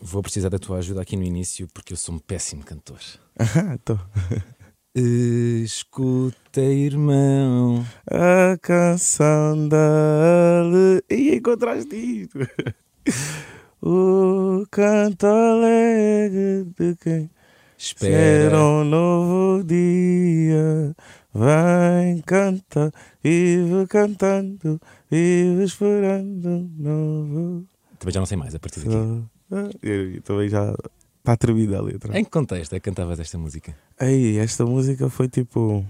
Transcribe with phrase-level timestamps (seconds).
[0.00, 3.00] Vou precisar da tua ajuda aqui no início porque eu sou um péssimo cantor.
[3.74, 4.00] então.
[4.94, 7.86] Escuta, irmão.
[8.10, 11.04] A canção da ale...
[11.08, 12.38] E encontraste isto.
[13.82, 17.30] O canto alegre de quem
[17.78, 18.62] espera Espera.
[18.62, 20.94] um novo dia.
[21.32, 22.92] Vem, canta,
[23.24, 24.78] vive cantando,
[25.10, 27.66] vive esperando um novo.
[27.98, 29.24] Também já não sei mais a partir daqui.
[29.50, 30.74] Ah, Eu, também já
[31.18, 32.18] está tremida a letra.
[32.18, 33.76] Em que contexto é que cantavas esta música?
[34.00, 35.84] Ei, esta música foi tipo.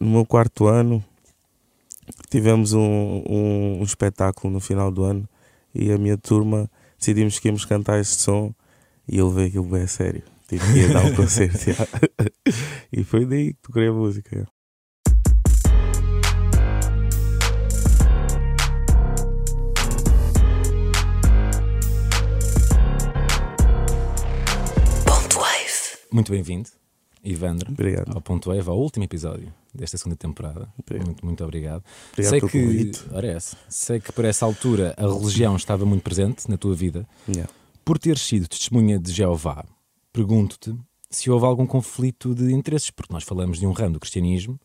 [0.00, 1.04] No meu quarto ano,
[2.30, 5.28] tivemos um, um, um espetáculo no final do ano
[5.74, 8.52] e a minha turma decidimos que íamos cantar este som
[9.06, 10.22] e eu levei aquilo bem a sério.
[10.48, 11.58] Tipo, ia dar um concerto.
[12.92, 14.46] e foi daí que toquei a música.
[26.14, 26.68] Muito bem-vindo,
[27.24, 28.14] Ivandro, Obrigado.
[28.14, 30.68] ao Ponto Wave, ao último episódio desta segunda temporada.
[30.78, 31.06] Obrigado.
[31.06, 31.82] Muito, muito obrigado.
[32.12, 33.04] Obrigado sei pelo que, convite.
[33.10, 37.04] ora é sei que por essa altura a religião estava muito presente na tua vida.
[37.26, 37.52] Yeah.
[37.84, 39.64] Por teres sido testemunha de Jeová,
[40.12, 40.72] pergunto-te
[41.10, 44.56] se houve algum conflito de interesses, porque nós falamos de um ramo do cristianismo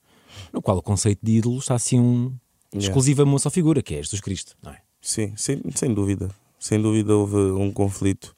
[0.54, 2.32] no qual o conceito de ídolo está assim um
[2.72, 2.88] Yeah.
[2.88, 4.78] exclusiva uma só figura, que é Jesus Cristo, não é?
[5.02, 6.30] Sim, sem, sem dúvida.
[6.60, 8.36] Sem dúvida houve um conflito.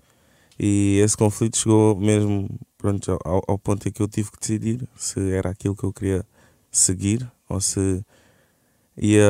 [0.58, 2.48] E esse conflito chegou mesmo
[2.82, 5.94] pronto, ao, ao ponto em que eu tive que decidir se era aquilo que eu
[5.94, 6.26] queria
[6.72, 8.04] seguir ou se
[8.98, 9.30] ia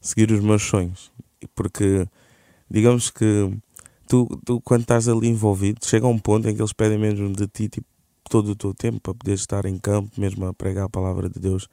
[0.00, 1.12] seguir os meus sonhos.
[1.54, 2.08] Porque,
[2.70, 3.52] digamos que
[4.08, 7.30] tu, tu quando estás ali envolvido, chega a um ponto em que eles pedem mesmo
[7.32, 7.86] de ti tipo,
[8.30, 11.38] todo o teu tempo para poder estar em campo, mesmo a pregar a palavra de
[11.38, 11.68] Deus.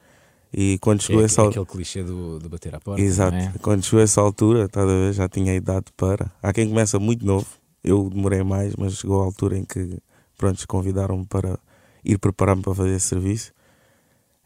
[0.52, 3.00] E quando chegou é, essa é aquele clichê do, de bater à porta.
[3.00, 3.36] Exato.
[3.36, 3.52] É?
[3.62, 6.30] Quando chegou essa altura, ver, já tinha idade para.
[6.42, 7.46] Há quem começa muito novo,
[7.82, 9.98] eu demorei mais, mas chegou a altura em que,
[10.36, 11.58] pronto, convidaram-me para
[12.04, 13.52] ir preparar-me para fazer esse serviço.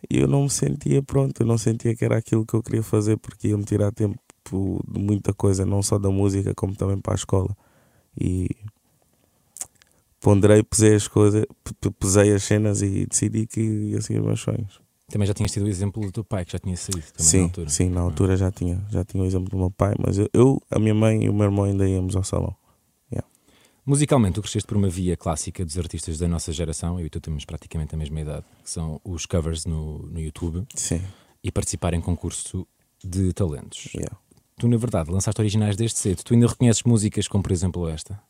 [0.09, 2.83] E eu não me sentia pronto, eu não sentia que era aquilo que eu queria
[2.83, 4.19] fazer, porque ia-me tirar tempo
[4.89, 7.55] de muita coisa, não só da música, como também para a escola.
[8.19, 8.49] E
[10.21, 11.45] ponderei, pesei as coisas,
[11.99, 14.81] pesei as cenas e decidi que ia seguir os meus sonhos.
[15.09, 17.39] Também já tinhas tido o exemplo do teu pai, que já tinha saído também sim,
[17.39, 17.69] na altura.
[17.69, 20.63] sim, na altura já tinha, já tinha o exemplo do meu pai, mas eu, eu,
[20.71, 22.55] a minha mãe e o meu irmão ainda íamos ao salão.
[23.85, 27.21] Musicalmente, tu cresceste por uma via clássica dos artistas da nossa geração, eu e tu
[27.21, 31.01] temos praticamente a mesma idade, que são os covers no, no YouTube Sim,
[31.43, 32.67] e participar em concurso
[33.03, 33.93] de talentos.
[33.95, 34.17] yeah.
[34.59, 36.23] Tu, na verdade, lançaste originais desde cedo.
[36.23, 38.21] Tu ainda reconheces músicas como, por exemplo, esta?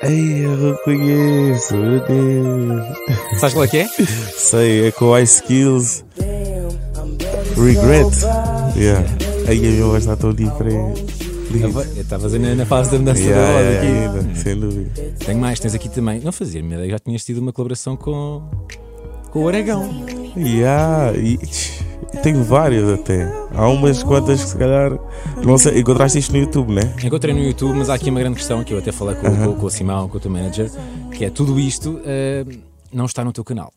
[0.00, 3.40] Ei, eu reconheço, meu Deus.
[3.40, 3.88] Sabes qual é que é?
[4.36, 6.04] Sei, é com Ice Skills.
[7.56, 8.08] Regret.
[8.76, 9.06] Yeah.
[9.48, 11.21] Aí a minha voz está tão diferente.
[11.96, 14.18] Estavas ainda na fase da mudança Yeah, da voz yeah, aqui.
[14.18, 14.90] ainda, sem dúvida.
[15.24, 16.20] Tenho mais, tens aqui também.
[16.20, 18.42] Não fazia ideia, já tinhas tido uma colaboração com,
[19.30, 19.88] com o Aragão.
[20.36, 21.38] Yeah, e,
[22.22, 23.24] tenho várias até.
[23.54, 24.98] Há umas quantas que se calhar.
[25.44, 26.94] Não sei, encontraste isto no YouTube, né?
[27.02, 29.54] Encontrei no YouTube, mas há aqui uma grande questão que eu até falei com, com,
[29.54, 30.70] com o Simão, com o teu manager,
[31.16, 32.44] que é tudo isto eh,
[32.92, 33.72] não está no teu canal.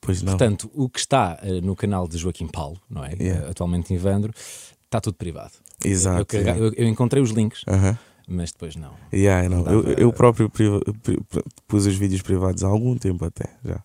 [0.00, 0.32] Pois não.
[0.32, 3.14] Portanto, o que está eh, no canal de Joaquim Paulo, não é?
[3.20, 3.50] Yeah.
[3.50, 4.32] Atualmente em Vandro,
[4.84, 5.52] está tudo privado.
[5.84, 6.26] Eu, Exato.
[6.26, 6.66] carrega- yeah.
[6.66, 7.98] eu- eu encontrei os links, Aham.
[8.28, 8.92] mas depois não.
[9.12, 9.62] Yeah, não.
[9.64, 13.48] Não Eu, eu próprio priva- pri- pri- pus os vídeos privados há algum tempo até,
[13.64, 13.82] já.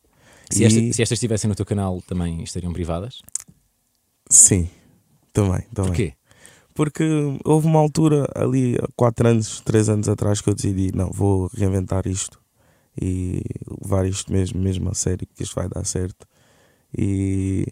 [0.49, 3.21] Se, E- esta- se estas estivessem no teu canal, também estariam privadas?
[4.29, 4.69] Sim,
[5.33, 5.91] também, também.
[5.91, 6.13] Porquê?
[6.73, 7.03] Porque
[7.45, 11.49] houve uma altura ali, há 4 anos, 3 anos atrás, que eu decidi, não, vou
[11.55, 12.37] reinventar isto
[13.01, 13.41] e
[13.81, 16.27] levar isto mesmo, mesmo a sério, que isto vai dar certo.
[16.97, 17.65] E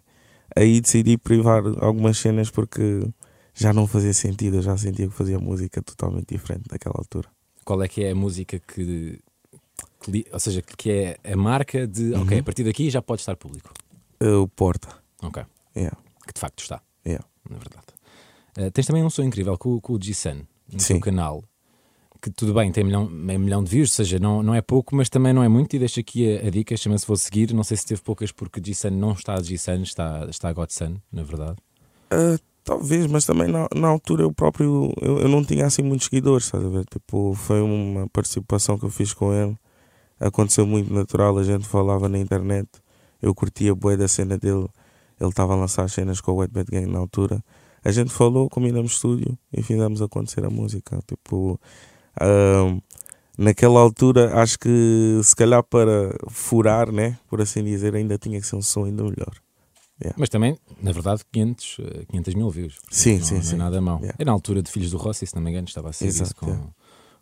[0.55, 3.05] aí decidi privar algumas cenas porque
[3.53, 7.29] já não fazia sentido, eu já sentia que fazia música totalmente diferente daquela altura.
[7.63, 9.19] Qual é que é a música que,
[10.01, 12.39] que ou seja, que é a marca de, ok, Uhum.
[12.41, 13.71] a partir daqui já pode estar público.
[14.21, 14.89] Uh, O Porta,
[15.21, 15.43] Ok,
[15.75, 15.97] yeah,
[16.27, 17.25] que de facto está, yeah.
[17.49, 17.85] na verdade.
[18.57, 20.41] Eh, tens também um som incrível com, o- com o G-Sun
[20.71, 20.93] no Sim.
[20.95, 21.43] teu canal.
[22.21, 24.95] Que tudo bem, tem milhão, meio milhão de views, ou seja, não, não é pouco,
[24.95, 25.75] mas também não é muito.
[25.75, 27.51] E deixo aqui a, a dica: chama-se Vou Seguir.
[27.53, 30.97] Não sei se teve poucas, porque G-Sun não está a G-Sun, está, está a Godsun,
[31.11, 31.57] na verdade.
[32.13, 36.05] Uh, talvez, mas também na, na altura eu próprio eu, eu não tinha assim muitos
[36.05, 36.85] seguidores, estás a ver?
[36.85, 39.57] Tipo, foi uma participação que eu fiz com ele.
[40.19, 42.69] Aconteceu muito natural, a gente falava na internet.
[43.21, 44.67] Eu curtia bué da cena dele.
[45.19, 47.43] Ele estava a lançar as cenas com o Wet Bad Gang na altura.
[47.83, 50.99] A gente falou, combinamos estúdio e fizemos acontecer a música.
[51.07, 51.59] Tipo,
[52.19, 52.77] ah,
[53.37, 57.17] naquela altura acho que se calhar para furar, né?
[57.29, 59.42] Por assim dizer, ainda tinha que ser um som ainda melhor.
[60.17, 62.77] Mas também, na verdade, 500, eh, 500 mil views.
[62.89, 63.55] Sim, não, sim, não sim.
[63.55, 63.97] é nada mau.
[63.99, 64.15] Yeah.
[64.19, 66.23] É na altura de Filhos do Rossi, se não me engano, estava a ser Exato,
[66.23, 66.67] isso com, yeah.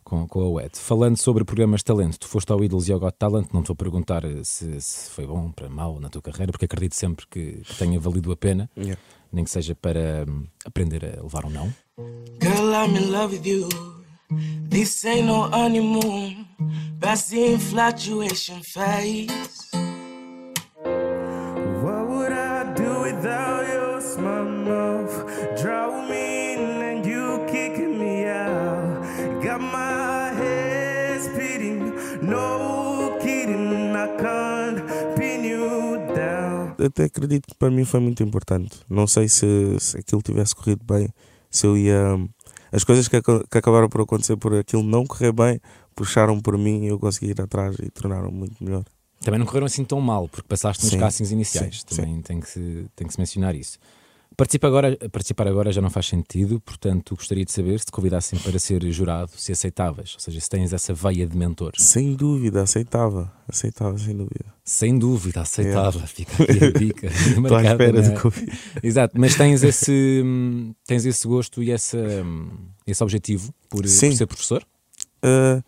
[0.02, 0.78] com, com a WED.
[0.78, 3.74] Falando sobre programas de talento, tu foste ao Idols e ao Got Talent, não estou
[3.74, 7.60] a perguntar se, se foi bom, para mal na tua carreira, porque acredito sempre que,
[7.64, 9.00] que tenha valido a pena, Yeah.
[9.32, 11.72] nem que seja para hum, aprender a levar um não.
[12.40, 13.68] Girl, I'm in love with you.
[14.68, 16.46] This ain't no honeymoon.
[17.00, 19.28] Past the infatuation phase.
[36.86, 38.80] Até acredito que para mim foi muito importante.
[38.88, 39.46] Não sei se,
[39.78, 41.08] se aquilo tivesse corrido bem,
[41.50, 42.18] se eu ia.
[42.70, 45.60] As coisas que, que acabaram por acontecer por aquilo não correr bem,
[45.94, 48.84] puxaram por mim e eu consegui ir atrás e tornaram muito melhor.
[49.20, 51.84] Também não correram assim tão mal, porque passaste nos Sim, castings iniciais.
[51.86, 53.78] sim, Também Tem, que se, tem que se mencionar isso.
[54.42, 58.36] Participa agora, participar agora já não faz sentido, portanto gostaria de saber se te convidassem
[58.40, 61.70] para ser jurado, se aceitavas, ou seja, se tens essa veia de mentor.
[61.76, 63.32] Sem dúvida, aceitava.
[63.48, 64.52] Aceitava, sem dúvida.
[64.64, 66.00] Sem dúvida, aceitável.
[66.08, 67.06] Fica aqui a dica.
[67.38, 68.52] Estou à espera na- do convite.
[68.82, 70.24] Exato, mas tens esse,
[70.88, 72.04] tens esse gosto e essa,
[72.84, 74.66] esse objetivo por, por ser professor?
[75.24, 75.62] Uh,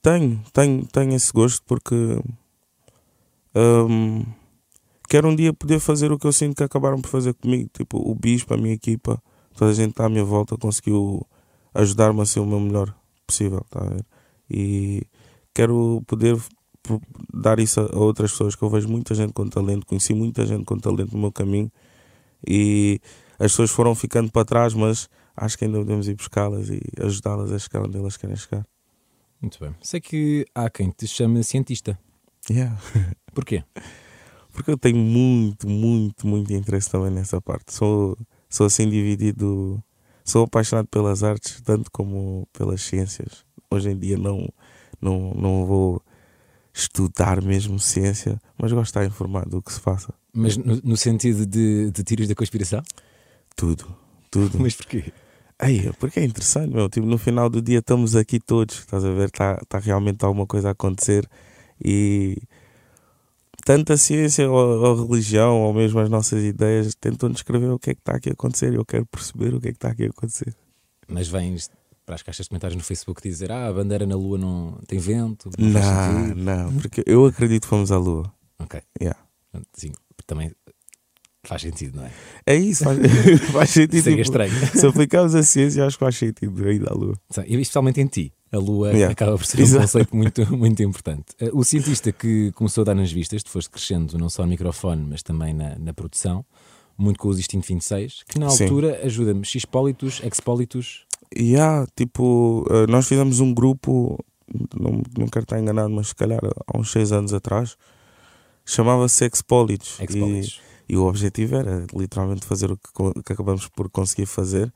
[0.00, 1.94] tenho, tenho, tenho esse gosto porque
[3.54, 4.24] um,
[5.08, 7.70] quero um dia poder fazer o que eu sinto que acabaram por fazer comigo.
[7.72, 9.20] Tipo, o Bispo, a minha equipa,
[9.56, 11.26] toda a gente está à minha volta conseguiu
[11.74, 12.94] ajudar-me a ser o meu melhor
[13.26, 13.64] possível.
[13.70, 14.04] Tá a ver?
[14.50, 15.02] E
[15.54, 16.36] quero poder
[17.32, 20.46] dar isso a a outras pessoas que eu vejo muita gente com talento, conheci muita
[20.46, 21.70] gente com talento no meu caminho
[22.46, 23.00] e
[23.38, 27.52] as pessoas foram ficando para trás, mas acho que ainda podemos ir buscá-las e ajudá-las
[27.52, 28.66] a chegar onde elas querem chegar.
[29.40, 29.74] Muito bem.
[29.82, 31.98] Sei que há quem te chame cientista.
[32.50, 32.76] Yeah.
[33.34, 33.62] Porquê?
[34.58, 37.72] Porque eu tenho muito, muito, muito interesse também nessa parte.
[37.72, 38.18] Sou,
[38.50, 39.80] sou assim dividido.
[40.24, 43.44] Sou apaixonado pelas artes, tanto como pelas ciências.
[43.70, 44.52] Hoje em dia não,
[45.00, 46.02] não, não vou
[46.74, 50.12] estudar mesmo ciência, mas gosto de estar informado do que se faça.
[50.32, 52.82] Mas no, no sentido de, de tiros da conspiração?
[53.54, 53.86] Tudo,
[54.28, 54.58] tudo.
[54.58, 55.12] Mas porquê?
[55.56, 56.88] Aí, porque é interessante, meu.
[56.88, 59.26] Tipo, no final do dia estamos aqui todos, estás a ver?
[59.26, 61.28] Está tá realmente alguma coisa a acontecer
[61.80, 62.36] e
[63.64, 67.90] tanto a ciência ou, a religião ou mesmo as nossas ideias tentam descrever o que
[67.90, 69.88] é que está aqui a acontecer e eu quero perceber o que é que está
[69.90, 70.54] aqui a acontecer.
[71.08, 71.70] Mas vens
[72.04, 74.98] para as caixas de comentários no Facebook dizer ah, a bandeira na lua não tem
[74.98, 75.50] vento.
[75.58, 78.32] Não, Não, sentido." não, porque eu acredito que fomos à Lua.
[78.58, 78.80] Ok.
[79.00, 79.18] Yeah.
[79.74, 79.92] Sim,
[80.26, 80.50] também
[81.44, 82.12] faz sentido, não é?
[82.46, 82.98] É isso, faz,
[83.52, 84.08] faz sentido.
[84.08, 84.52] É tipo, estranho.
[84.74, 87.14] se aplicarmos a ciência, acho que faz sentido ir à Lua.
[87.30, 88.32] Sim, E especialmente em ti.
[88.50, 89.12] A lua Yeah.
[89.12, 89.82] acaba por ser um Exato.
[89.82, 91.24] conceito muito, muito importante.
[91.40, 94.48] Eh, O cientista que começou a dar nas vistas, tu foste crescendo não só no
[94.48, 96.44] microfone, mas também na, na produção,
[96.96, 101.04] muito com os Instinto 26, que na altura, ajuda-me, X-Pólitos, X-Pólitos,
[101.36, 104.18] E há, tipo, eh, nós fizemos um grupo,
[104.74, 107.76] não, não quero estar enganado, mas se calhar há uns seis anos atrás,
[108.64, 109.98] chamava-se Expolits.
[109.98, 110.60] E, X-Pólitos.
[110.88, 114.72] e o objetivo era literalmente fazer o que, que acabamos por conseguir fazer.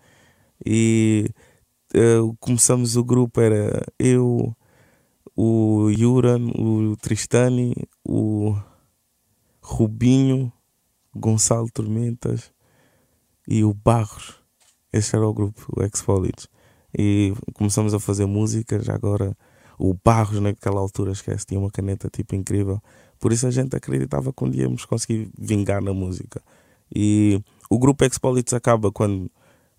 [0.64, 1.28] E
[1.94, 4.56] eh, começamos o grupo, era eu,
[5.36, 7.74] o Yuran, o Tristani,
[8.04, 8.56] o
[9.60, 10.52] Rubinho,
[11.14, 12.52] Gonçalo Tormentas
[13.46, 14.34] e o Barros.
[14.92, 16.48] Esse era o grupo, o.
[16.96, 19.36] E começamos a fazer música, já agora
[19.78, 22.80] o Barros naquela altura, esquece, tinha uma caneta tipo incrível.
[23.18, 26.42] Por isso a gente acreditava que um dia íamos conseguir vingar na música.
[26.94, 29.30] E o grupo Expolits acaba quando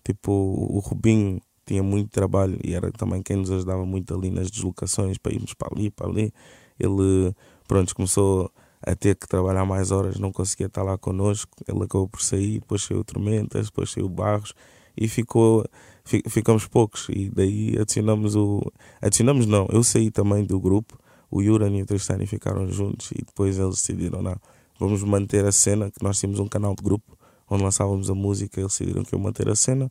[0.02, 4.50] tipo o Rubinho tinha muito trabalho e era também quem nos ajudava muito ali nas
[4.50, 6.32] deslocações para irmos para ali, para ali.
[6.78, 7.34] Ele,
[7.66, 8.50] pronto, começou
[8.82, 11.50] a ter que trabalhar mais horas, não conseguia estar lá connosco.
[11.66, 14.52] Ele acabou por sair, depois saiu o Tormentas, depois saiu o Barros
[14.96, 15.64] e ficou,
[16.04, 17.08] fi- ficamos poucos.
[17.08, 18.60] E daí adicionamos o.
[19.00, 20.98] Adicionamos não, eu saí também do grupo.
[21.30, 24.36] O Yuran e o Tristani ficaram juntos e depois eles decidiram, não,
[24.78, 27.16] vamos manter a cena, que nós tínhamos um canal de grupo
[27.50, 29.90] onde lançávamos a música, eles decidiram que iam manter a cena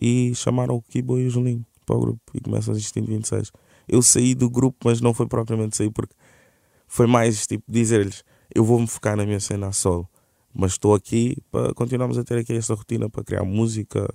[0.00, 3.50] e chamaram o Kibo e o Julinho para o grupo e começam a Instinto 26.
[3.88, 6.14] Eu saí do grupo, mas não foi propriamente sair porque
[6.88, 8.24] foi mais tipo dizer-lhes
[8.54, 10.08] eu vou-me focar na minha cena a solo,
[10.54, 14.08] mas estou aqui para continuarmos a ter aqui esta rotina para criar música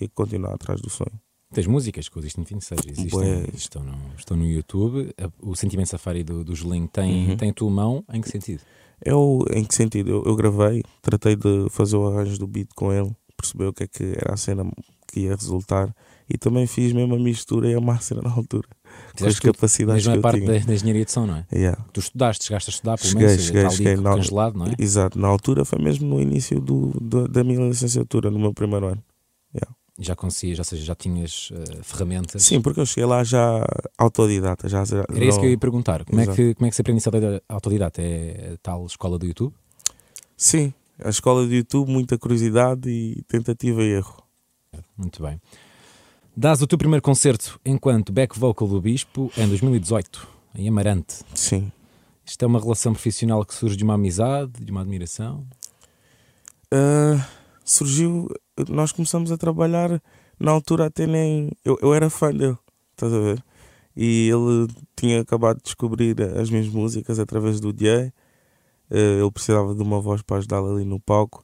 [0.00, 1.12] e continuar atrás do sonho.
[1.52, 3.44] Tens músicas com os Instinto 26, existem, Bué.
[3.54, 5.12] estão, no, estão no YouTube.
[5.40, 7.36] O Sentimento Safari do, do Julinho tem, Uhum.
[7.36, 8.60] tem a tua mão, em que sentido?
[9.04, 10.10] Eu, em que sentido?
[10.10, 13.84] Eu, eu gravei, tratei de fazer o arranjo do beat com ele, perceber o que
[13.84, 14.64] é que era a cena
[15.10, 15.94] que ia resultar
[16.28, 18.68] e também fiz mesmo a mistura e a máscara na altura,
[19.18, 20.60] com as capacidades Mesmo que eu parte tinha.
[20.60, 21.46] da, da engenharia de som, não é?
[21.52, 21.84] Yeah.
[21.92, 23.96] Tu estudaste, chegaste a estudar, pelo Cheguei, menos, cheguei, cheguei.
[23.96, 24.12] Não.
[24.16, 24.74] congelado, não é?
[24.78, 28.86] Exato, na altura foi mesmo no início do, do- da minha licenciatura, no meu primeiro
[28.86, 29.02] ano.
[30.02, 32.42] Já conseguias, ou seja, já tinhas eh, ferramentas.
[32.42, 33.62] Sim, porque eu cheguei lá já
[33.98, 34.66] autodidata.
[34.66, 36.06] Já, Era isso não- que eu ia perguntar.
[36.06, 38.00] Como é que, como é que se aprende isso auto- autodidata?
[38.00, 39.52] É a tal escola do YouTube?
[40.38, 40.72] Sim,
[41.04, 44.19] a escola do YouTube, muita curiosidade e tentativa e erro.
[45.00, 45.40] Muito bem.
[46.36, 51.24] Dás o teu primeiro concerto enquanto back vocal do Bispo em 2018, em Amarante.
[51.34, 51.72] Sim.
[52.24, 55.42] Isto é uma relação profissional que surge de uma amizade, de uma admiração?
[56.70, 57.26] Ah,
[57.64, 58.28] surgiu,
[58.68, 60.02] nós começamos a trabalhar
[60.38, 61.50] na altura até nem.
[61.64, 62.58] Eu, eu era fã dele,
[62.92, 63.42] estás a ver?
[63.96, 68.12] E ele tinha acabado de descobrir as minhas músicas através do DJ.
[68.90, 71.42] Ah, ele precisava de uma voz para ajudá-lo ali no palco.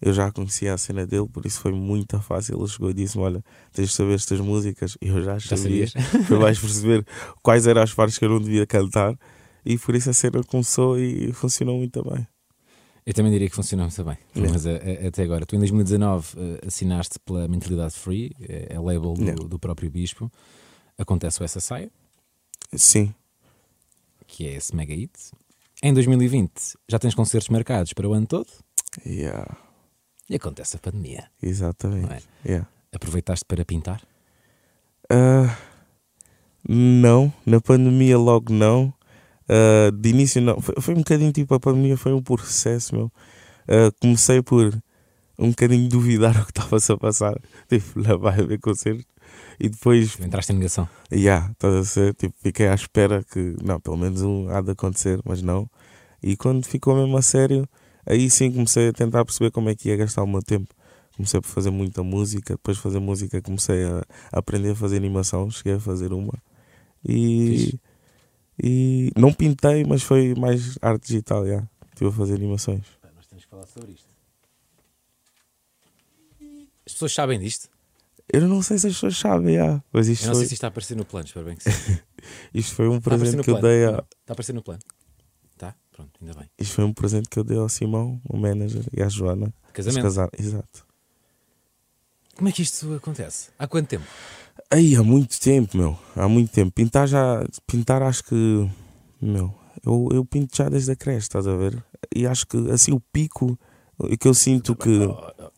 [0.00, 2.58] Eu já conhecia a cena dele, por isso foi muito fácil.
[2.58, 4.96] Ele chegou e disse-me: Olha, tens de saber estas músicas.
[5.00, 5.86] E eu já Já sabia.
[6.28, 7.06] Tu vais perceber
[7.42, 9.18] quais eram as partes que eu não devia cantar.
[9.64, 12.26] E por isso a cena começou e funcionou muito bem.
[13.06, 14.18] Eu também diria que funcionou muito bem.
[14.34, 14.52] Yeah.
[14.52, 18.78] Mas eh, eh, até agora, tu em 2019 eh, assinaste pela Mentalidade Free, é é
[18.78, 19.44] label do, Yeah.
[19.44, 20.30] do próprio Bispo.
[20.98, 21.90] Acontece o Essa Saia,
[22.74, 23.14] Sim,
[24.26, 25.12] que é esse mega hit.
[25.82, 26.50] Em 2020
[26.88, 28.48] já tens concertos marcados para o ano todo
[29.06, 29.56] yeah,
[30.28, 31.24] e acontece a pandemia.
[31.42, 32.26] exatamente.
[32.44, 32.48] É?
[32.48, 32.68] Yeah.
[32.94, 34.02] Aproveitaste para pintar?
[35.10, 35.56] Ah,
[36.68, 38.92] não, na pandemia logo não.
[39.48, 40.60] Ah, de início não.
[40.60, 43.12] Foi, foi um bocadinho tipo a pandemia foi um processo, meu.
[43.68, 44.76] Ah, comecei por
[45.38, 47.38] um bocadinho duvidar o que estava-se a passar.
[47.68, 49.04] Tipo, lá vai haver concerto.
[49.58, 50.88] E depois, Entraste em negação.
[51.10, 54.60] já, yeah, estás a ser, tipo, fiquei à espera que, não, pelo menos um há
[54.60, 55.68] de acontecer, mas não.
[56.22, 57.68] E quando ficou mesmo a sério,
[58.06, 60.74] aí sim comecei a tentar perceber como é que ia gastar o meu tempo.
[61.16, 64.96] Comecei por fazer muita música, depois de fazer música comecei a, a aprender a fazer
[64.96, 66.34] animação, cheguei a fazer uma.
[67.04, 67.78] E,
[68.62, 71.66] e não pintei, mas foi mais arte digital, já.
[71.92, 72.84] Estive a fazer animações.
[73.14, 74.06] Nós temos que falar sobre isto.
[76.86, 77.68] As pessoas sabem disto?
[78.32, 79.82] Eu não sei se as pessoas sabem, já.
[79.92, 81.56] Mas isto Eu não foi, sei se isto está a aparecer no plano, espero bem
[81.56, 81.98] que sim.
[82.52, 83.68] isto foi um presente que eu plano.
[83.68, 84.80] dei a, Está a aparecer no plano.
[85.96, 86.50] Pronto, ainda bem.
[86.58, 89.52] Isto foi um presente que eu dei ao Simão, o manager, e à Joana.
[89.72, 90.02] Casamento.
[90.02, 90.30] casaram.
[90.38, 90.86] Exato.
[92.36, 93.48] Como é que isto acontece?
[93.58, 94.04] Há quanto tempo?
[94.70, 95.98] Aí, há muito tempo, meu.
[96.14, 96.70] Há muito tempo.
[96.70, 97.42] Pintar já.
[97.66, 98.70] Pintar acho que.
[99.22, 99.54] Meu.
[99.84, 101.82] Eu, eu pinto já desde a creche, estás a ver?
[102.14, 103.58] E acho que assim o pico
[104.20, 104.98] que eu sinto que.
[104.98, 105.50] Oh, oh,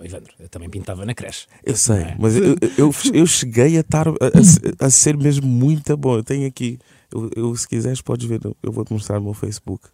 [0.00, 1.46] oh, Evandro, eu também pintava na creche.
[1.62, 2.16] Eu sei, é?
[2.18, 6.16] mas eu, eu, eu cheguei a estar a, a ser mesmo muito bom.
[6.16, 6.78] Eu tenho aqui,
[7.12, 9.88] eu, eu, se quiseres, podes ver, eu vou-te mostrar no meu Facebook.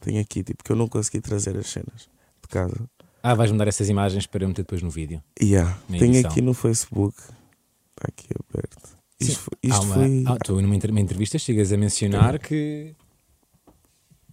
[0.00, 2.08] Tenho aqui, tipo, que eu não consegui trazer as cenas
[2.42, 2.88] de casa.
[3.22, 5.22] Ah, vais-me dar essas imagens para eu meter depois no vídeo.
[5.42, 6.30] Yeah, Na tenho edição.
[6.30, 7.14] aqui no Facebook.
[7.18, 8.88] Está aqui aberto.
[9.20, 9.32] Sim.
[9.32, 10.24] Isto, isto uma, foi.
[10.26, 12.94] ah, tu numa entrevista chegas a mencionar que,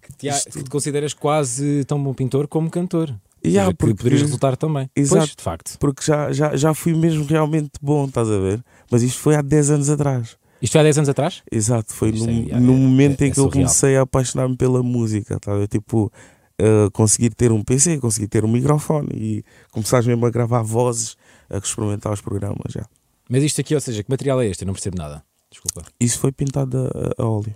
[0.01, 3.09] que, te, Isto- que te consideras quase tão bom pintor como cantor.
[3.45, 4.89] Yeah, seja, que porque- poderias resultar também.
[4.95, 5.19] Exato.
[5.19, 5.77] Pois, de facto.
[5.79, 8.63] Porque já, já, já fui mesmo realmente bom, estás a ver?
[8.89, 10.37] Mas isto foi há 10 anos atrás.
[10.61, 11.43] Isto foi há 10 anos atrás?
[11.51, 14.57] Exato, foi no, é- no é- momento é- em é que eu comecei a apaixonar-me
[14.57, 15.55] pela música, tá?
[15.55, 15.67] ver?
[15.67, 16.11] Tipo,
[16.57, 21.15] eh, conseguir ter um PC, conseguir ter um microfone e começar mesmo a gravar vozes,
[21.49, 22.85] a experimentar os programas já.
[23.29, 24.63] Mas isto aqui, ou seja, que material é este?
[24.63, 25.23] Eu não percebo nada.
[25.51, 25.83] Desculpa.
[25.99, 26.77] Isso foi pintado
[27.17, 27.55] a, a óleo.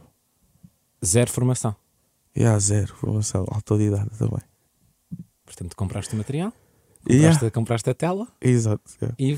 [1.03, 1.75] Zero formação.
[2.35, 4.41] E há zero formação, autodidata também.
[5.45, 6.53] Portanto, compraste o material,
[7.09, 7.33] Yeah.
[7.33, 8.83] compraste, compraste a tela Exato.
[9.01, 9.15] yeah.
[9.19, 9.37] e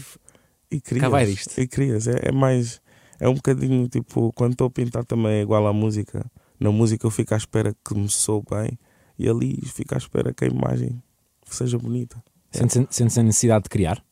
[0.69, 1.57] E crias.
[1.57, 2.07] E crias.
[2.07, 2.81] É, é mais.
[3.23, 6.29] É um bocadinho tipo, quando estou a pintar também é igual à música.
[6.59, 8.77] Na música eu fico à espera que me soe bem
[9.17, 11.01] e ali fico à espera que a imagem
[11.45, 12.21] seja bonita.
[12.51, 14.03] sentes, sentes a necessidade de criar.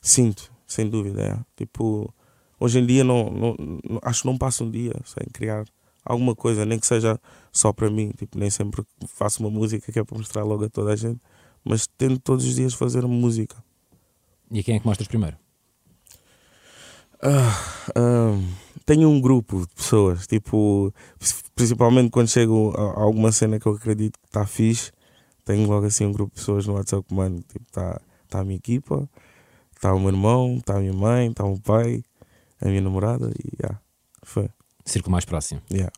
[0.00, 1.20] Sinto, sem dúvida.
[1.22, 1.38] É.
[1.54, 2.10] Tipo,
[2.58, 5.66] hoje em dia não, não, não- acho que não passa um dia sem criar
[6.02, 7.20] alguma coisa, nem que seja
[7.52, 8.12] só para mim.
[8.16, 11.20] Tipo, nem sempre faço uma música que é para mostrar logo a toda a gente,
[11.62, 13.62] mas tento todos os dias fazer música.
[14.50, 15.36] E a quem é que mostras primeiro?
[17.22, 18.38] Ah,
[18.84, 20.92] tenho um grupo de pessoas, tipo,
[21.54, 24.92] principalmente quando chego a alguma cena que eu acredito que está fixe,
[25.44, 28.56] tenho logo assim um grupo de pessoas no WhatsApp comando, tipo, está tá a minha
[28.56, 29.08] equipa,
[29.74, 32.02] está o meu irmão, está a minha mãe, está o meu pai,
[32.60, 33.78] a minha namorada e já,
[34.22, 34.48] foi,
[34.84, 35.62] Círculo mais próximo.
[35.70, 35.92] yeah.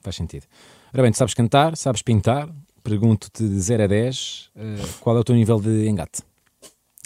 [0.00, 0.44] Faz sentido.
[0.92, 2.48] Ora bem, tu sabes cantar, sabes pintar.
[2.82, 6.22] Pergunto-te de 0 a 10, eh, qual é o teu nível de engate?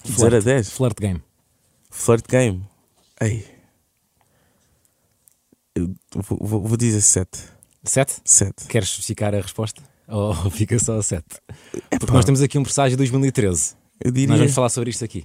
[0.06, 1.22] 0 a 10, Flirt game.
[1.90, 2.62] flirt game,
[3.22, 3.44] ei,
[5.74, 7.30] eu vou, vou, vou dizer 7,
[7.84, 8.20] 7?
[8.24, 9.82] 7, Queres especificar a resposta?
[10.08, 11.24] Ou fica só a 7?
[11.98, 13.74] Porque nós temos aqui um presságio de 2013.
[14.04, 15.24] eu Nós diria, vamos falar sobre isto aqui.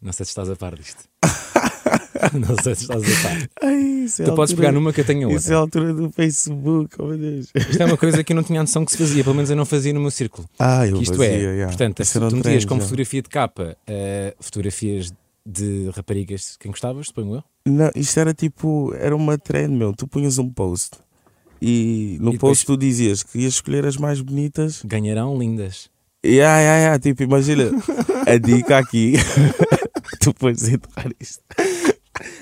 [0.00, 1.04] Não sei se estás a par disto.
[2.34, 3.48] Não sei se estás a par.
[3.64, 5.80] ai, é Tu podes altura- pegar numa que eu tenho Isso é outra.
[5.82, 7.48] a altura do Facebook, oh meu Deus.
[7.54, 9.56] Isto é uma coisa que eu não tinha noção que se fazia, pelo menos eu
[9.56, 10.48] não fazia no meu círculo.
[10.58, 11.66] Ah, eu Que isto fazia, é, yeah.
[11.66, 12.86] portanto, Isso se era um tu metias como já.
[12.86, 15.12] fotografia de capa eh, fotografias
[15.44, 17.44] de raparigas quem gostavas, suponho eu.
[17.66, 19.92] Não, isto era tipo, era uma trend, meu.
[19.94, 20.98] Tu punhas um post
[21.60, 24.82] e no E post tu dizias que ias escolher as mais bonitas.
[24.84, 25.88] Ganharão lindas.
[26.24, 27.70] E yeah, yeah, yeah, tipo, imagina
[28.26, 29.14] a dica aqui.
[30.20, 31.42] tu podes enterrar isto.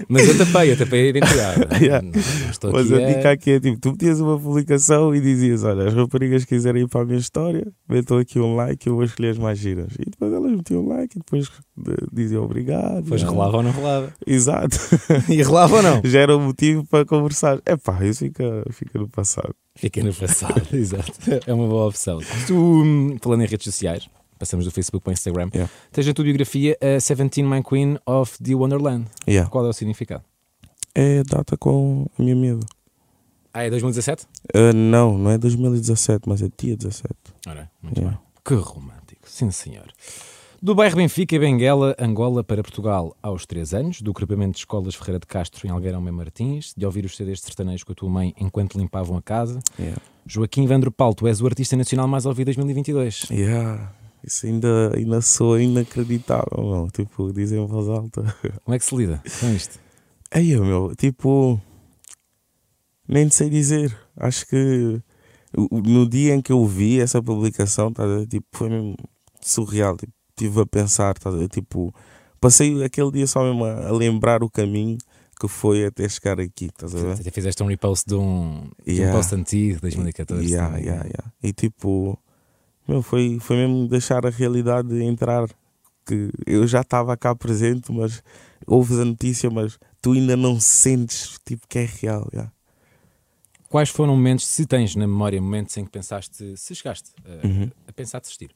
[0.09, 1.61] Mas eu tapei, eu tapei a identidade.
[1.81, 2.05] Yeah.
[2.07, 5.87] Não, Mas aqui a dica aqui é tipo, tu metias uma publicação e dizias, olha,
[5.89, 9.05] as raparigas quiserem ir para a minha história, metam aqui um like e eu vou
[9.05, 9.93] escolher as mais giras.
[9.99, 11.47] E depois elas metiam um like e depois
[11.77, 13.03] de- diziam obrigado.
[13.03, 14.13] Depois e- rolava ou não rolava.
[14.27, 14.77] Exato.
[15.31, 16.01] E rolava ou não?
[16.05, 17.61] Já era o motivo para conversar.
[17.65, 19.55] É pá, isso fica, fica no passado.
[19.77, 21.13] Fica no passado, exato.
[21.47, 22.19] É uma boa opção.
[22.47, 24.09] Tu, hum, falando em redes sociais,
[24.41, 25.73] passamos do Facebook para o Instagram, Yeah.
[25.93, 29.07] tens na tua biografia a 17 My Queen of the Wonderland.
[29.29, 29.49] Yeah.
[29.49, 30.25] Qual é o significado?
[30.95, 32.67] É a data com a minha medo.
[33.55, 34.27] Ah, é 2017?
[34.55, 37.15] Ah, não, não é 2017, mas é dia 17.
[37.47, 38.17] Ora, muito Yeah.
[38.19, 38.27] bem.
[38.45, 39.87] Que romântico, sim senhor.
[40.63, 44.95] Do bairro Benfica e Benguela, Angola para Portugal aos 3 anos, do agrupamento de escolas
[44.95, 47.95] Ferreira de Castro em Algueirão Mãe Martins, de ouvir os CDs de sertanejos com a
[47.95, 49.61] tua mãe enquanto limpavam a casa.
[49.79, 50.01] Yeah.
[50.27, 53.27] Joaquim Vandro Paulo, tu és o artista nacional mais ouvido 2022.
[53.31, 53.91] Yeah.
[54.25, 56.89] Isso ainda, ainda soa inacreditável, meu.
[56.91, 58.23] Tipo, dizem em voz alta.
[58.65, 59.79] Como é que se lida com isto?
[60.31, 61.61] Aí, meu, tipo.
[63.09, 63.97] Nem sei dizer.
[64.17, 65.01] Acho que
[65.71, 68.97] no dia em que eu vi essa publicação, tá, tipo, foi mesmo
[69.41, 69.97] surreal.
[69.97, 71.93] Tipo, estive a pensar, tá, tipo,
[72.41, 74.97] passei aquele dia só mesmo a, a lembrar o caminho
[75.41, 77.13] que foi até chegar aqui, estás a ver?
[77.15, 79.17] Até fizeste um repost de um, de um Yeah.
[79.17, 80.47] post antigo, 2014.
[80.53, 81.33] Yeah, yeah, yeah.
[81.43, 82.19] E tipo,
[82.91, 85.49] meu, foi, foi mesmo deixar a realidade entrar.
[86.07, 88.23] Que eu já estava cá presente, mas
[88.67, 92.29] ouves a notícia, mas tu ainda não sentes tipo, que é real.
[92.33, 92.51] yeah.
[93.69, 97.71] Quais foram momentos, se tens na memória, momentos em que pensaste, se chegaste a, Uhum.
[97.87, 98.51] a pensar desistir?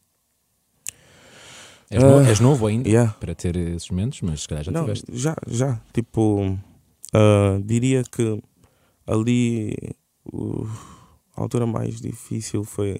[1.90, 3.12] És, no- Ah, és novo ainda Yeah.
[3.20, 5.06] para ter esses momentos, mas se calhar já não, tiveste.
[5.12, 5.80] já, já.
[5.92, 6.58] Tipo,
[7.12, 8.42] ah, diria que
[9.06, 9.76] ali
[10.24, 10.66] o-
[11.36, 12.98] a altura mais difícil foi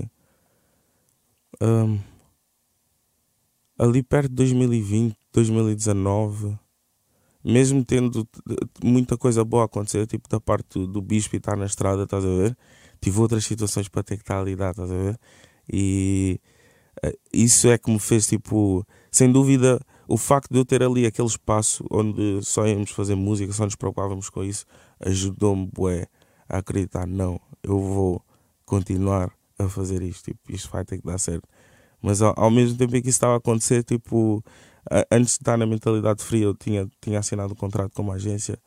[1.61, 1.99] ahm,
[3.79, 6.59] ali perto de 2020, 2019,
[7.45, 8.27] mesmo tendo
[8.83, 12.29] muita coisa boa a acontecer, tipo da parte do, bispo estar na estrada, estás a
[12.29, 12.57] ver?
[13.01, 15.19] Tive outras situações para ter que estar a lidar, estás a ver?
[15.71, 16.41] E
[17.03, 21.07] eh, isso é que me fez, tipo, sem dúvida, o facto de eu ter ali
[21.07, 24.65] aquele espaço onde só íamos fazer música, só nos preocupávamos com isso,
[25.01, 26.07] ajudou-me, bué,
[26.49, 28.23] a acreditar, não, eu vou
[28.65, 31.49] continuar a fazer isto, tipo, isto vai ter que dar certo.
[32.03, 34.43] Mas ao, ao mesmo tempo em que isso estava a acontecer, tipo,
[34.91, 38.15] a- antes de estar na mentalidade fria, eu tinha, tinha assinado um contrato com uma
[38.15, 38.59] agência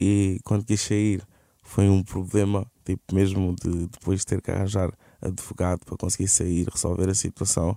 [0.00, 1.22] e quando quis sair
[1.62, 6.66] foi um problema, tipo, mesmo de depois de ter que arranjar advogado para conseguir sair,
[6.68, 7.76] resolver a situação.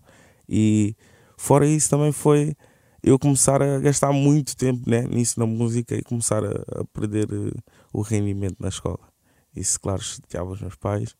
[0.50, 0.96] E
[1.38, 2.56] fora isso também foi
[3.04, 7.28] eu começar a gastar muito tempo né, nisso na música e começar a, a perder
[7.32, 7.60] eh,
[7.94, 9.00] o rendimento na escola.
[9.56, 11.16] Isso, claro, chateava os meus pais.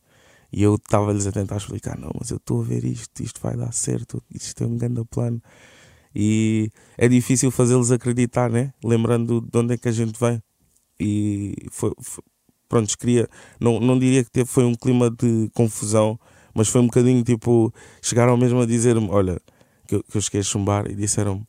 [0.52, 3.56] E eu estava-lhes a tentar explicar: não, mas eu estou a ver isto, isto vai
[3.56, 5.42] dar certo, isto é um grande plano.
[6.14, 8.72] E é difícil fazê-los acreditar, né?
[8.84, 10.42] Lembrando de onde é que a gente vem.
[11.00, 12.24] E foi, foi-
[12.68, 13.28] pronto, queria,
[13.60, 16.18] não, não diria que teve, foi um clima de confusão,
[16.54, 19.40] mas foi um bocadinho tipo, chegaram mesmo a dizer-me: olha,
[19.86, 21.46] que eu, que eu cheguei a chumbar e disseram-me: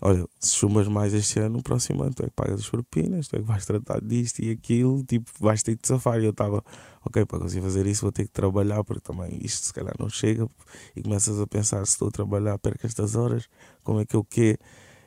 [0.00, 3.28] olha, se chumbas mais este ano, no próximo ano tu é que pagas as propinas,
[3.28, 6.20] tu é que vais tratar disto e aquilo, tipo, vais ter te safar.
[6.20, 6.64] E eu estava,
[7.04, 10.08] ok, para conseguir fazer isso vou ter que trabalhar, porque também isto se calhar não
[10.08, 10.48] chega.
[10.96, 13.48] E começas a pensar: se estou a trabalhar, perco estas horas,
[13.82, 14.58] como é que eu quê?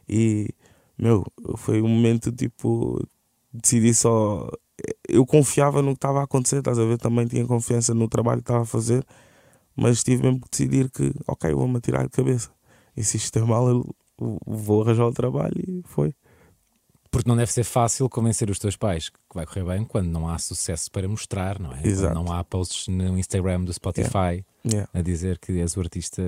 [0.08, 0.50] E,
[0.98, 1.24] meu,
[1.58, 3.02] foi um momento tipo,
[3.52, 4.50] decidi só.
[5.08, 6.98] Eu confiava no que estava a acontecer, estás a ver?
[6.98, 9.06] Também tinha confiança no trabalho que estava a fazer,
[9.76, 12.52] mas tive mesmo que decidir que, ok, vou-me atirar de cabeça.
[12.98, 13.96] E se isto é mal, eu
[14.46, 16.14] vou arranjar o trabalho e foi.
[17.12, 20.28] Porque não deve ser fácil convencer os teus pais que vai correr bem quando não
[20.28, 21.86] há sucesso para mostrar, não é?
[21.88, 22.14] Exato.
[22.16, 26.24] Quando não há posts no Instagram do Spotify Yeah, a dizer que és o artista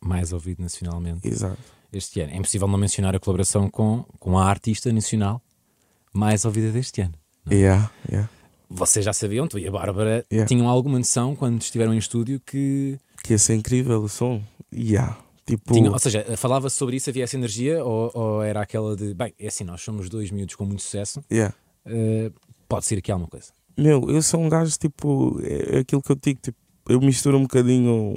[0.00, 1.56] mais ouvido nacionalmente exato.
[1.92, 2.32] este ano.
[2.32, 5.40] É impossível não mencionar a colaboração com, com a artista nacional
[6.12, 7.14] mais ouvida deste ano.
[7.50, 8.28] Yeah, yeah.
[8.68, 10.46] Vocês já sabiam, tu e a Bárbara Yeah.
[10.48, 14.42] tinham alguma noção quando estiveram em estúdio que Que ia ser incrível o som.
[14.72, 15.16] Yeah.
[15.46, 19.12] Tipo, tinham, ou seja, falava sobre isso, havia essa energia, ou, ou era aquela de
[19.12, 21.54] bem, é assim, nós somos dois miúdos com muito sucesso, yeah.
[21.84, 22.32] eh,
[22.66, 23.52] pode ser aqui alguma coisa.
[23.76, 25.40] Meu, eu sou um gajo tipo.
[25.42, 28.14] É aquilo que eu digo, tipo, eu misturo um bocadinho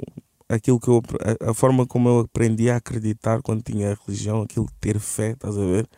[0.48, 1.02] aquilo que eu.
[1.44, 4.98] A, a forma como eu aprendi a acreditar quando tinha a religião, aquilo de ter
[4.98, 5.88] fé, estás a ver?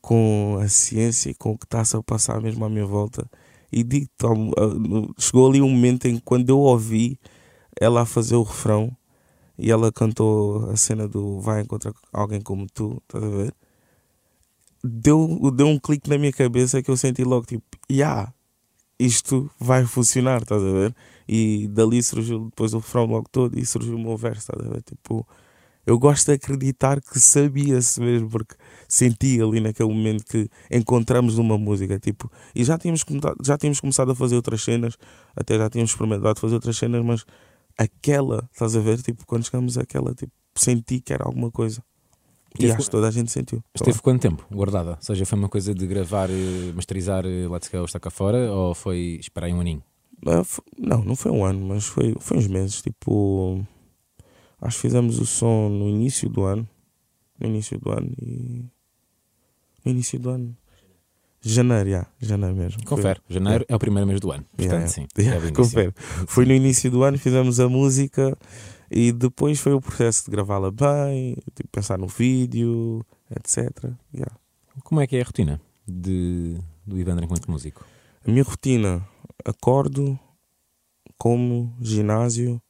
[0.00, 3.24] Com a ciência e com o que está-se a passar mesmo à minha volta.
[3.70, 4.08] E digo,
[5.18, 7.18] chegou ali um momento em que quando eu ouvi
[7.80, 8.94] ela a fazer o refrão
[9.58, 13.54] e ela cantou a cena do Vai encontrar alguém como tu, estás a ver?
[14.82, 18.32] deu, deu um clique na minha cabeça que eu senti logo tipo, yeah,
[18.98, 20.94] isto vai funcionar, estás a ver?
[21.28, 24.74] E dali surgiu depois o refrão logo todo e surgiu o meu verso, estás a
[24.74, 24.82] ver?
[24.82, 25.26] Tipo,
[25.86, 28.54] eu gosto de acreditar que sabia-se mesmo, porque
[28.88, 33.04] senti ali naquele momento que encontramos uma música, tipo, e já tínhamos,
[33.44, 34.96] já tínhamos começado a fazer outras cenas,
[35.36, 37.24] até já tínhamos experimentado fazer outras cenas, mas
[37.76, 39.00] aquela, estás a ver?
[39.02, 41.82] Tipo, quando chegamos àquela, tipo, senti que era alguma coisa.
[42.58, 43.62] E acho que toda a gente sentiu.
[43.74, 44.90] Esteve quanto tempo guardada?
[44.90, 48.52] Ou seja, foi uma coisa de gravar, eh, masterizar eh, Let's Go está cá fora
[48.52, 49.82] ou foi esperar um aninho?
[50.78, 52.82] Não, não foi um ano, mas foi, foi uns meses.
[52.82, 53.66] Tipo,
[54.60, 56.68] acho que fizemos o som no início do ano.
[57.40, 58.64] No início do ano e.
[59.84, 60.56] No início do ano.
[61.44, 62.84] Janeiro, já, janeiro mesmo.
[62.84, 63.72] Confere, janeiro é.
[63.72, 64.44] é o primeiro mês do ano.
[64.56, 65.06] Portanto, yeah, sim.
[65.18, 65.92] Yeah, é confere.
[66.26, 68.38] Foi no início do ano, fizemos a música
[68.88, 73.92] e depois foi o processo de gravá-la bem, tipo, pensar no vídeo, etc.
[74.14, 74.36] Yeah.
[74.84, 77.84] Como é que é a rotina de, do Ivandro enquanto músico?
[78.24, 79.04] A minha rotina,
[79.44, 80.16] acordo,
[81.18, 82.62] como, ginásio,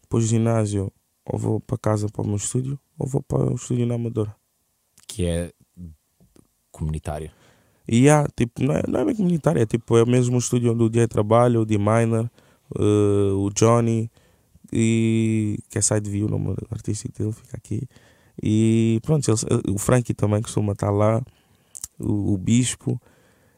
[0.00, 0.90] depois ginásio
[1.24, 4.34] ou vou para casa para o meu estúdio ou vou para o estúdio na Amadora.
[5.06, 5.52] Que é
[6.70, 7.30] comunitário.
[7.88, 10.72] E há, tipo, não é, não é bem comunitário, é tipo, é o mesmo estúdio
[10.72, 12.28] onde o dia trabalha, o D-Miner,
[12.74, 14.10] uh, o Johnny,
[14.72, 17.88] e que é Side View, o nome artístico dele fica aqui.
[18.42, 21.22] E pronto, eles, o Frankie também costuma estar lá,
[21.98, 23.00] o, o, Bispo.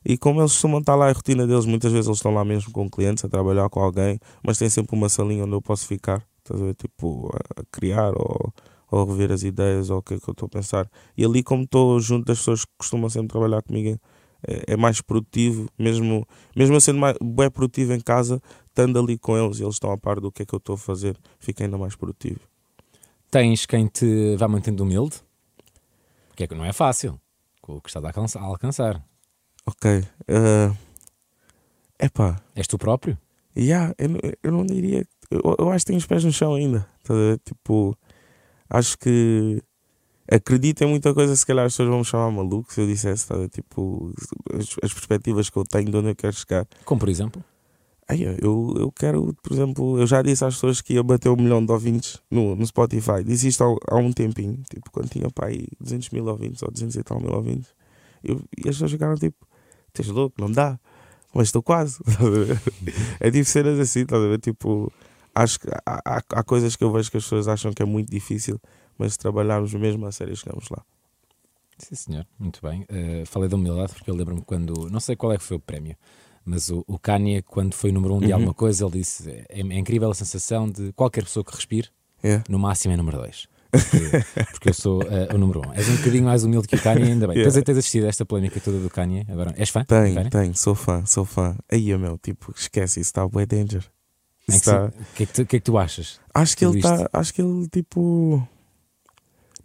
[0.04, 2.72] E como eles costumam estar lá, a rotina deles, muitas vezes eles estão lá mesmo
[2.72, 6.24] com clientes, a trabalhar com alguém, mas tem sempre uma salinha onde eu posso ficar,
[6.38, 6.74] estás a ver?
[6.74, 8.52] Tipo, a, criar ou,
[8.90, 10.88] ou rever as ideias ou o que é que eu estou a pensar.
[11.16, 13.98] E ali, como estou junto das pessoas que costumam sempre trabalhar comigo,
[14.46, 19.36] é, é mais produtivo, mesmo, mesmo sendo mais, bem produtivo em casa, estando ali com
[19.36, 21.78] eles, eles estão a par do que é que eu estou a fazer, fica ainda
[21.78, 22.40] mais produtivo.
[23.30, 25.16] Tens quem te vá mantendo humilde?
[26.28, 27.20] Porque é que não é fácil,
[27.60, 28.04] com o que estás
[28.36, 29.04] a alcançar.
[29.66, 30.00] Ok.
[30.30, 30.74] Uh,
[32.00, 32.40] epá.
[32.54, 33.18] És tu próprio?
[33.56, 34.08] Yeah, eu,
[34.42, 35.06] eu não diria.
[35.30, 36.88] Eu, eu acho que tenho os pés no chão ainda.
[37.02, 37.94] Tá, tipo,
[38.70, 39.62] acho que
[40.30, 43.26] acredito em muita coisa, se calhar as pessoas vão me chamar maluco se eu dissesse,
[43.26, 44.12] tá, tipo,
[44.52, 46.66] as, as perspectivas que eu tenho de onde eu quero chegar.
[46.84, 47.42] Como por exemplo?
[48.10, 51.36] Aí, eu, eu quero, por exemplo, eu já disse às pessoas que ia bater um
[51.36, 53.22] milhão de ouvintes no, no Spotify.
[53.22, 56.96] Disse isto há, há um tempinho, tipo, quando tinha pai 200 mil ouvintes ou 200
[56.96, 57.68] e tal mil ouvintes.
[58.24, 59.36] Eu, e as pessoas ficaram tipo,
[59.92, 60.80] tens louco, não dá,
[61.34, 61.98] mas estou quase.
[63.20, 64.38] é tipo cenas assim, estás a ver?
[64.40, 64.90] Tipo,
[65.34, 67.86] acho que há, há, há, coisas que eu vejo que as pessoas acham que é
[67.86, 68.58] muito difícil,
[68.98, 70.84] mas se trabalharmos mesmo a sério, chegamos lá.
[71.78, 72.82] Sim, senhor, muito bem.
[72.82, 75.60] Uh, falei da humildade porque eu lembro-me quando, não sei qual é que foi o
[75.60, 75.96] prémio
[76.48, 78.34] mas o, o Kanye, quando foi número um de uhum.
[78.34, 81.88] alguma coisa, ele disse: é, é, incrível a sensação de qualquer pessoa que respire,
[82.24, 82.42] yeah.
[82.48, 83.46] no máximo é número dois.
[83.70, 83.98] Porque,
[84.52, 85.74] porque eu sou uh, o número um.
[85.74, 87.36] És um bocadinho mais humilde que o Kanye, ainda bem.
[87.36, 87.52] Yeah.
[87.52, 89.52] Tens, tens assistido a esta polémica toda do Kanye agora?
[89.58, 89.84] És fã?
[89.84, 91.54] Tenho, tenho, sou fã, sou fã.
[91.70, 93.84] Aí, meu, tipo, esquece, isso está way danger.
[94.48, 94.90] O está...
[95.14, 96.18] que, é que, que, é que tu achas?
[96.32, 98.42] Acho que ele está, acho que ele, tipo,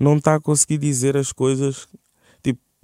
[0.04, 1.88] não está a conseguir dizer as coisas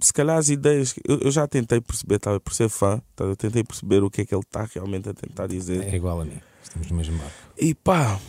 [0.00, 0.94] se calhar as ideias.
[1.06, 4.22] Eu, eu já tentei perceber, tá, por ser fã, tá, eu tentei perceber o que
[4.22, 5.82] é que ele está realmente a tentar dizer.
[5.82, 7.34] É igual a mim, estamos no mesmo barco.
[7.58, 8.20] E pá.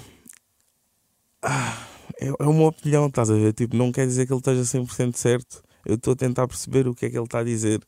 [1.42, 1.88] Ah,
[2.20, 3.54] é, é uma opinião, estás a ver?
[3.54, 5.64] Tipo, não quer dizer que ele esteja 100% certo.
[5.86, 7.82] Eu estou a tentar perceber o que é que ele está a dizer.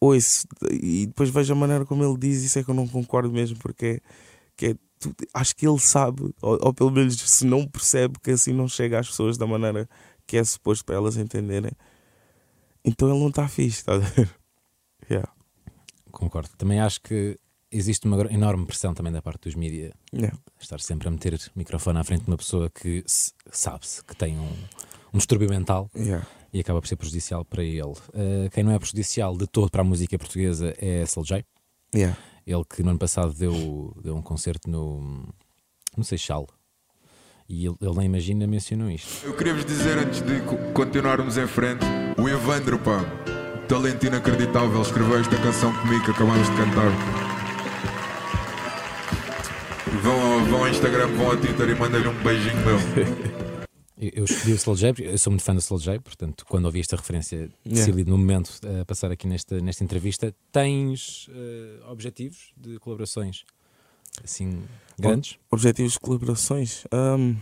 [0.00, 3.30] Ouço, e depois vejo a maneira como ele diz, isso é que eu não concordo
[3.30, 4.00] mesmo, porque
[4.62, 4.76] é, é,
[5.34, 8.98] acho que ele sabe, ou, ou pelo menos se não percebe, que assim não chega
[8.98, 9.88] às pessoas da maneira
[10.26, 11.72] que é suposto para elas entenderem.
[12.84, 14.30] Então ele não está fixe, está a ver?
[15.08, 15.30] Yeah.
[16.10, 16.48] Concordo.
[16.58, 17.38] Também acho que
[17.70, 19.92] existe uma enorme pressão também da parte dos mídias.
[20.12, 20.36] Yeah.
[20.58, 24.36] Estar sempre a meter o microfone à frente de uma pessoa que sabe-se que tem
[24.36, 24.52] um,
[25.12, 26.26] um distúrbio mental yeah.
[26.52, 27.82] e acaba por ser prejudicial para ele.
[27.82, 31.44] Uh, quem não é prejudicial de todo para a música portuguesa é J.
[31.94, 32.18] Yeah.
[32.46, 35.28] Ele que no ano passado deu, deu um concerto no,
[35.96, 36.48] no Seixal.
[37.48, 39.24] E ele, ele nem imagina mencionou isto.
[39.24, 40.40] Eu queria vos dizer antes de
[40.72, 41.84] continuarmos em frente
[42.18, 43.04] o Evandro, pá,
[43.68, 46.90] talento inacreditável, escreveu esta canção comigo que acabamos de cantar.
[50.02, 53.36] Vão, vão ao Instagram, vão ao Twitter e mandem-lhe um beijinho meu.
[53.98, 56.80] Eu escolhi o Slow J, eu sou muito fã do Slow J, portanto, quando ouvi
[56.80, 58.10] esta referência, decidi yeah.
[58.10, 60.34] no momento a passar aqui nesta, nesta entrevista.
[60.52, 63.42] Tens uh, objetivos de colaborações
[64.24, 64.62] assim
[64.98, 65.38] grandes?
[65.50, 66.84] Objetivos de colaborações?
[66.92, 67.36] Um,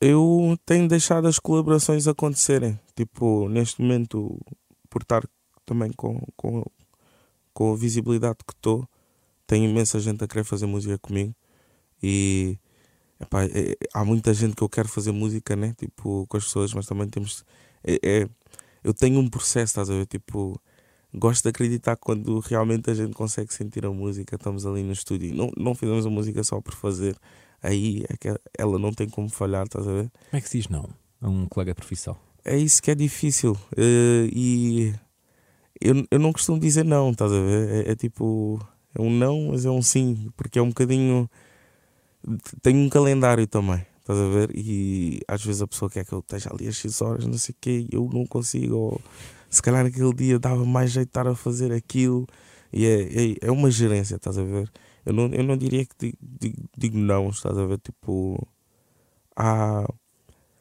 [0.00, 2.78] eu tenho deixado as colaborações acontecerem.
[2.96, 4.40] Tipo, neste momento,
[4.90, 5.22] por estar
[5.64, 6.64] também com, com,
[7.54, 8.88] com a visibilidade que estou,
[9.46, 11.34] tem imensa gente a querer fazer música comigo.
[12.02, 12.58] E
[13.20, 15.74] epá, é, há muita gente que eu quero fazer música, né?
[15.78, 17.44] Tipo, com as pessoas, mas também temos.
[17.84, 18.28] É, é,
[18.82, 20.06] eu tenho um processo, estás a ver?
[20.06, 20.60] Tipo,
[21.14, 24.92] gosto de acreditar que quando realmente a gente consegue sentir a música, estamos ali no
[24.92, 25.34] estúdio.
[25.34, 27.16] Não, não fizemos a música só por fazer.
[27.62, 30.10] Aí é que ela não tem como falhar, estás a ver?
[30.10, 30.88] Como é que se diz não
[31.20, 32.16] a um colega de profissão?
[32.44, 33.56] É isso que é difícil.
[33.76, 34.92] eh, e
[35.80, 37.86] eu, eu não costumo dizer não, estás a ver?
[37.86, 38.60] É, é tipo,
[38.94, 41.30] é um não, mas é um sim, porque é um bocadinho.
[42.62, 44.50] Tem um calendário também, estás a ver?
[44.54, 47.52] E às vezes a pessoa quer que eu esteja ali às X horas, não sei
[47.52, 48.76] o quê, eu não consigo.
[48.76, 49.00] Ou
[49.52, 52.26] se calhar naquele dia dava mais jeito de estar a fazer aquilo.
[52.72, 54.72] E é, é, é uma gerência, estás a ver?
[55.04, 57.78] Eu não, eu não diria que digo, digo, digo não, estás a ver?
[57.78, 58.48] Tipo,
[59.36, 59.86] há.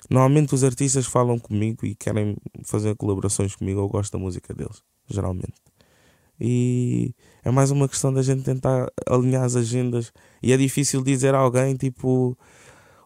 [0.09, 3.79] Normalmente os artistas falam comigo e querem fazer colaborações comigo.
[3.79, 5.53] Eu gosto da música deles, geralmente.
[6.37, 10.11] E é mais uma questão da gente tentar alinhar as agendas.
[10.43, 12.37] E é difícil dizer a alguém tipo: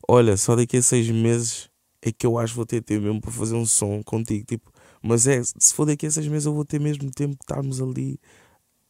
[0.07, 1.69] Olha, só daqui a seis meses
[2.01, 4.45] é que eu acho que vou ter tempo mesmo para fazer um som contigo.
[4.45, 4.71] Tipo,
[5.05, 7.81] mas é, se for daqui a seis meses eu vou ter mesmo tempo de estarmos
[7.81, 8.19] ali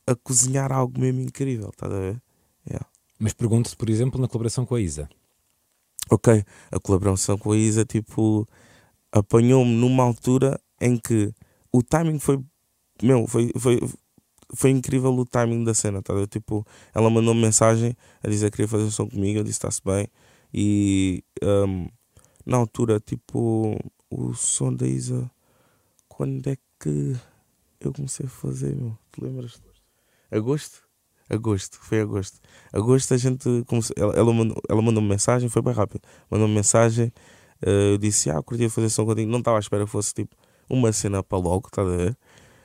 [0.07, 2.21] a cozinhar algo mesmo incrível, estás a ver?
[3.19, 5.09] Mas pergunto-te, por exemplo, na colaboração com a Isa.
[6.09, 8.47] Ok, a colaboração com a Isa, tipo,
[9.11, 11.33] apanhou-me numa altura em que
[11.71, 12.39] o timing foi,
[13.01, 13.79] meu, foi, foi,
[14.53, 16.13] foi incrível o timing da cena, tá?
[16.13, 16.27] a ver?
[16.27, 20.07] Tipo, ela mandou-me mensagem a dizer que queria fazer som comigo, eu disse está-se bem,
[20.53, 21.87] e hum,
[22.45, 23.77] na altura, tipo,
[24.09, 25.29] o som da Isa,
[26.15, 27.13] quando é que
[27.81, 28.97] eu comecei a fazer, meu?
[29.11, 29.61] Te lembras?
[30.31, 30.87] Agosto?
[31.29, 32.39] Agosto, foi agosto.
[32.71, 36.03] Agosto a gente começou, ela, ela mandou, ela mandou -me mensagem, foi bem rápido.
[36.31, 37.11] Mandou -me mensagem,
[37.61, 39.29] eh, eu disse, ah, curtia fazer som contigo.
[39.29, 40.33] Não estava à espera que fosse tipo
[40.69, 42.17] uma cena para logo, estás a ver?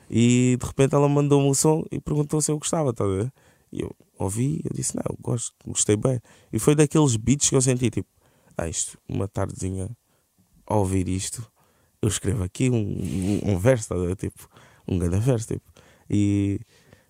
[0.09, 3.33] E de repente ela mandou-me o som e perguntou se eu gostava, estás a ver?
[3.69, 6.21] E eu ouvi, eu disse, não, gosto, gostei bem.
[6.53, 8.09] E foi daqueles beats que eu senti, tipo,
[8.57, 9.89] ah, isto, uma tardezinha,
[10.65, 11.51] a ouvir isto,
[12.01, 14.15] eu escrevo aqui um, um, um verso, ver?
[14.15, 14.49] Tipo,
[14.87, 15.63] um grande verso, tipo.
[16.09, 16.59] E,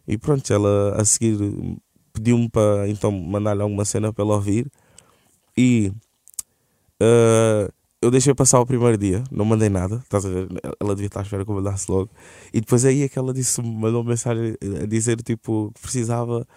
[0.08, 1.38] e pronto, ela a seguir
[2.14, 4.70] pediu-me para então mandar-lhe alguma cena para ela ouvir.
[5.58, 5.92] E
[7.00, 10.04] eh, eu deixei passar o primeiro dia, não mandei nada?
[10.80, 12.10] Ela devia estar à espera que eu mandasse logo.
[12.54, 16.48] E depois aí é que ela disse, mandou mensagem a dizer tipo que precisava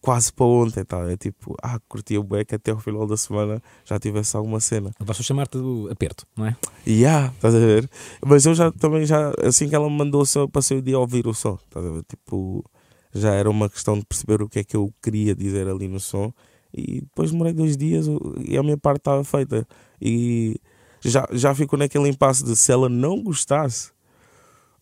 [0.00, 0.98] quase para ontem, tá?
[1.10, 4.92] É tipo, ah, curtia o que até ao final da semana já tivesse alguma cena.
[4.98, 6.56] Basta chamar-te do aperto, não é?
[6.86, 7.90] Yeah, estás a ver?
[8.24, 10.82] Mas eu já também já, assim que ela me mandou o som, eu passei o
[10.82, 12.02] dia a ouvir o som, estás a ver?
[12.04, 12.64] Tipo,
[13.12, 16.00] já era uma questão de perceber o que é que eu queria dizer ali no
[16.00, 16.32] som.
[16.72, 18.06] E depois demorei dois dias
[18.46, 19.66] e a minha parte estava feita.
[20.00, 20.56] E
[21.00, 23.90] já, já ficou naquele impasse de se ela não gostasse,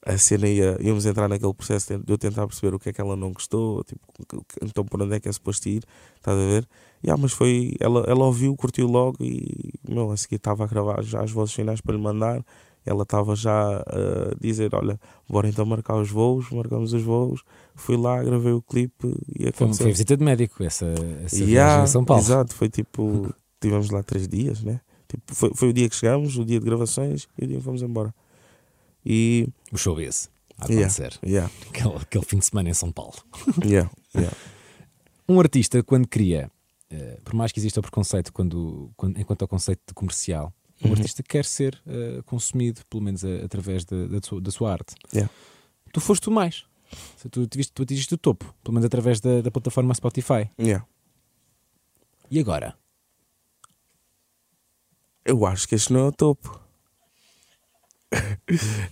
[0.05, 3.01] a cena ia, íamos entrar naquele processo de eu tentar perceber o que é que
[3.01, 4.01] ela não gostou, tipo,
[4.63, 5.83] então por onde é que é suposto ir,
[6.17, 6.69] estás a ver?
[7.05, 11.03] Yeah, mas foi, ela, ela ouviu, curtiu logo e meu, a seguir estava a gravar
[11.03, 12.45] já as vozes finais para lhe mandar.
[12.85, 16.51] Ela estava já a dizer: Olha, bora então marcar os voos.
[16.51, 17.43] Marcamos os voos.
[17.75, 19.85] Fui lá, gravei o clipe e Foi, aconteceu.
[19.85, 20.87] foi visita de médico, essa,
[21.25, 22.23] essa Yeah, a São Paulo.
[22.23, 23.33] Exato, foi tipo.
[23.61, 24.81] Tivemos lá três dias, né?
[25.09, 27.63] Tipo, foi, foi o dia que chegamos, o dia de gravações e o dia que
[27.65, 28.15] fomos embora.
[29.11, 29.49] E.
[29.73, 31.18] O showbiz a Yeah, acontecer.
[31.25, 33.14] yeah, Aquele, aquele fim de semana em São Paulo.
[33.64, 34.37] yeah, yeah.
[35.29, 36.51] Um artista, quando cria,
[36.90, 40.88] eh, por mais que exista o preconceito quando, quando- enquanto ao conceito de comercial, um
[40.88, 40.92] Uhum.
[40.94, 44.94] artista quer ser eh, consumido, pelo menos a- através da, da sua, da sua arte.
[45.14, 45.33] Yeah.
[45.92, 46.64] Tu foste o mais.
[47.31, 50.51] Tu, tu atingiste o topo, pelo menos através da, da plataforma Spotify.
[50.61, 50.85] yeah.
[52.31, 52.77] E agora?
[55.25, 56.61] Eu acho que este não é o topo.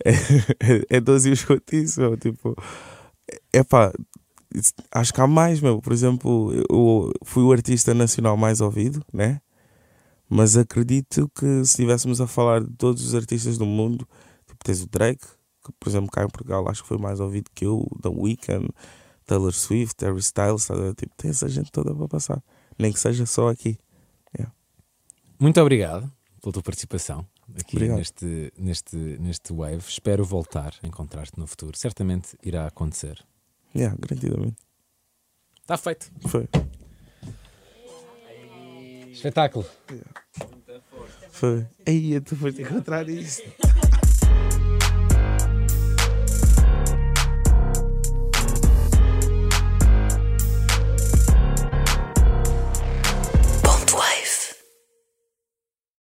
[0.04, 2.16] É, é 12 os contigo, meu.
[2.16, 2.56] Tipo,
[3.52, 3.92] é pá,
[4.92, 5.80] acho que há mais, meu.
[5.80, 9.40] Por exemplo, eu fui o artista nacional mais ouvido, né?
[10.28, 14.06] Mas acredito que se estivéssemos a falar de todos os artistas do mundo,
[14.46, 15.24] tipo, tens o Drake,
[15.64, 18.68] que por exemplo cá em Portugal acho que foi mais ouvido que eu, The Weeknd,
[19.24, 22.42] Taylor Swift, Harry Styles, tipo, tem essa gente toda para passar.
[22.78, 23.78] Nem que seja só aqui.
[25.38, 27.26] Muito obrigado pela tua participação
[27.58, 27.98] aqui Obrigado.
[27.98, 29.84] neste, neste, neste Wave.
[29.88, 31.76] Espero voltar a encontrar-te no futuro.
[31.76, 33.24] Certamente irá acontecer.
[33.74, 34.56] Yeah, garantidamente.
[35.60, 36.10] Está feito.
[36.28, 36.48] Foi.
[39.12, 39.66] Espetáculo.
[41.30, 41.66] Foi.
[41.86, 43.42] Aí, tu foste encontrar isto.